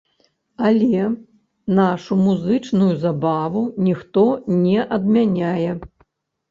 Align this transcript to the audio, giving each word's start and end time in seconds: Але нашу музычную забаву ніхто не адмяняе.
Але 0.69 1.03
нашу 1.81 2.17
музычную 2.25 2.91
забаву 3.05 3.61
ніхто 3.91 4.27
не 4.63 4.79
адмяняе. 5.01 5.71